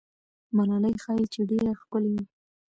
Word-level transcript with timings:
ملالۍ 0.55 0.95
ښایي 1.03 1.25
چې 1.33 1.41
ډېره 1.49 1.71
ښکلې 1.81 2.11
وه. 2.15 2.23